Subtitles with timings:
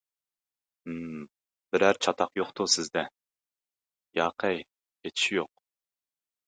[0.89, 1.11] ھىم،
[1.75, 3.05] بىرەر چاتاق يوقتۇ، سىزدە؟
[4.21, 4.63] -ياقەي،
[5.05, 5.55] ھېچ ئىش يوق!